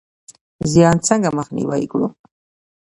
زیان 0.71 0.97
څنګه 1.07 1.29
مخنیوی 1.37 1.83
کړو؟ 1.91 2.07